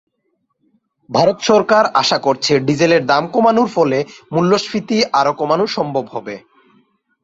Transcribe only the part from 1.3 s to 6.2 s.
সরকার আশা করছে, ডিজেলের দাম কমানোর ফলে মূল্যস্ফীতি আরও কমানো সম্ভব